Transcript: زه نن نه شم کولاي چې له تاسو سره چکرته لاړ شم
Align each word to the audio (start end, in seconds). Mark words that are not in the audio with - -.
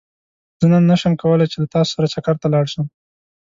زه 0.59 0.65
نن 0.71 0.83
نه 0.91 0.95
شم 1.01 1.13
کولاي 1.21 1.47
چې 1.51 1.57
له 1.61 1.67
تاسو 1.73 1.91
سره 1.95 2.11
چکرته 2.15 2.45
لاړ 2.53 2.65
شم 2.73 2.85